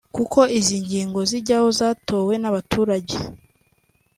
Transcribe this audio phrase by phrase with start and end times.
[0.15, 3.15] kuko izi ngingo zijyaho zatowe n’abaturage